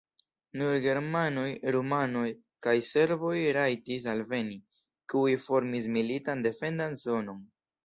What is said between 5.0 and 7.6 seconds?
kiuj formis militan defendan zonon.